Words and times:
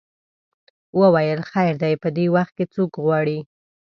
وویل 1.01 1.39
خیر 1.51 1.73
دی 1.83 1.93
په 2.01 2.09
دې 2.15 2.25
وخت 2.35 2.53
کې 2.57 2.65
څوک 2.73 2.91
غواړې. 3.05 3.39